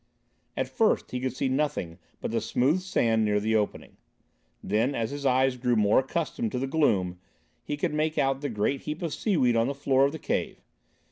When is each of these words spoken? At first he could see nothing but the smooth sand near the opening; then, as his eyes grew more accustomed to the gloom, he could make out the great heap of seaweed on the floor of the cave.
At 0.57 0.67
first 0.67 1.11
he 1.11 1.19
could 1.19 1.35
see 1.35 1.47
nothing 1.47 1.99
but 2.21 2.31
the 2.31 2.41
smooth 2.41 2.79
sand 2.81 3.23
near 3.23 3.39
the 3.39 3.55
opening; 3.55 3.97
then, 4.63 4.95
as 4.95 5.11
his 5.11 5.27
eyes 5.27 5.57
grew 5.57 5.75
more 5.75 5.99
accustomed 5.99 6.51
to 6.53 6.57
the 6.57 6.65
gloom, 6.65 7.19
he 7.63 7.77
could 7.77 7.93
make 7.93 8.17
out 8.17 8.41
the 8.41 8.49
great 8.49 8.81
heap 8.81 9.03
of 9.03 9.13
seaweed 9.13 9.55
on 9.55 9.67
the 9.67 9.75
floor 9.75 10.03
of 10.05 10.11
the 10.11 10.17
cave. 10.17 10.63